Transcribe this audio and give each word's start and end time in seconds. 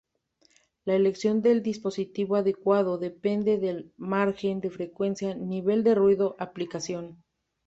La 0.83 0.95
elección 0.95 1.43
del 1.43 1.61
dispositivo 1.61 2.35
adecuado 2.35 2.97
depende 2.97 3.59
del 3.59 3.93
margen 3.97 4.59
de 4.59 4.71
frecuencia, 4.71 5.35
nivel 5.35 5.83
de 5.83 5.93
ruido, 5.93 6.35
aplicación... 6.39 7.23